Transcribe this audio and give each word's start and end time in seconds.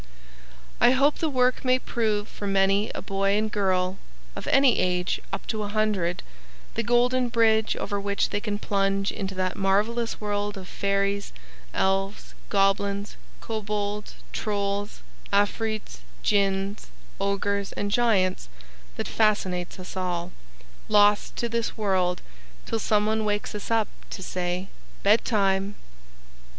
I 0.79 0.93
hope 0.93 1.19
the 1.19 1.29
work 1.29 1.63
may 1.63 1.77
prove 1.77 2.27
for 2.27 2.47
many 2.47 2.89
a 2.95 3.03
boy 3.03 3.37
and 3.37 3.51
girl 3.51 3.99
(of 4.35 4.47
any 4.47 4.79
age 4.79 5.21
up 5.31 5.45
to 5.49 5.61
a 5.61 5.67
hundred) 5.67 6.23
the 6.73 6.81
Golden 6.81 7.29
Bridge 7.29 7.75
over 7.75 7.99
which 8.01 8.31
they 8.31 8.39
can 8.39 8.57
plunge 8.57 9.11
into 9.11 9.35
that 9.35 9.55
marvelous 9.55 10.19
world 10.19 10.57
of 10.57 10.67
fairies, 10.67 11.33
elves, 11.71 12.33
goblins, 12.49 13.15
kobolds, 13.41 14.15
trolls, 14.33 15.01
afreets, 15.31 15.99
jinns, 16.23 16.87
ogres, 17.19 17.71
and 17.73 17.91
giants 17.91 18.49
that 18.97 19.07
fascinates 19.07 19.77
us 19.77 19.95
all, 19.95 20.31
lost 20.89 21.35
to 21.35 21.47
this 21.47 21.77
world 21.77 22.23
till 22.65 22.79
some 22.79 23.05
one 23.05 23.23
wakes 23.23 23.53
us 23.53 23.69
up 23.69 23.87
to 24.09 24.23
say 24.23 24.67
"Bedtime!" 25.03 25.75